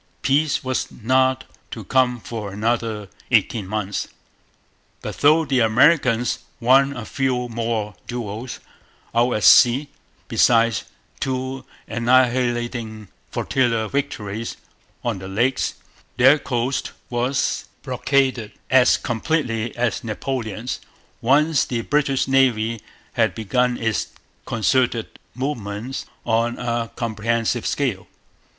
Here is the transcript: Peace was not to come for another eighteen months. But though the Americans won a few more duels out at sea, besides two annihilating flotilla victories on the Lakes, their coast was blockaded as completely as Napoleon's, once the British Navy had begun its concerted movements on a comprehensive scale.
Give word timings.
Peace 0.23 0.63
was 0.63 0.91
not 0.91 1.43
to 1.69 1.83
come 1.83 2.19
for 2.19 2.51
another 2.51 3.07
eighteen 3.29 3.67
months. 3.67 4.07
But 5.03 5.17
though 5.19 5.45
the 5.45 5.59
Americans 5.59 6.39
won 6.59 6.97
a 6.97 7.05
few 7.05 7.47
more 7.49 7.93
duels 8.07 8.59
out 9.13 9.33
at 9.33 9.43
sea, 9.43 9.89
besides 10.27 10.85
two 11.19 11.65
annihilating 11.87 13.09
flotilla 13.29 13.87
victories 13.89 14.57
on 15.03 15.19
the 15.19 15.27
Lakes, 15.27 15.75
their 16.17 16.39
coast 16.39 16.93
was 17.11 17.65
blockaded 17.83 18.53
as 18.71 18.97
completely 18.97 19.77
as 19.77 20.03
Napoleon's, 20.03 20.79
once 21.21 21.63
the 21.63 21.81
British 21.81 22.27
Navy 22.27 22.81
had 23.13 23.35
begun 23.35 23.77
its 23.77 24.07
concerted 24.47 25.19
movements 25.35 26.07
on 26.25 26.57
a 26.57 26.89
comprehensive 26.95 27.67
scale. 27.67 28.07